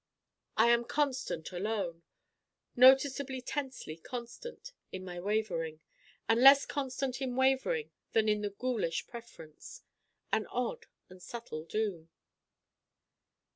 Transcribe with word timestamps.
I 0.57 0.69
am 0.71 0.83
constant 0.85 1.51
alone 1.51 2.01
noticeably 2.75 3.39
tensely 3.39 3.97
constant 3.97 4.73
in 4.91 5.05
my 5.05 5.19
Wavering: 5.19 5.79
and 6.27 6.41
less 6.41 6.65
constant 6.65 7.21
in 7.21 7.35
Wavering 7.35 7.91
than 8.13 8.27
in 8.27 8.41
the 8.41 8.49
ghoulish 8.49 9.05
preference. 9.05 9.83
An 10.33 10.47
odd 10.47 10.87
and 11.07 11.21
subtle 11.21 11.65
doom. 11.65 12.09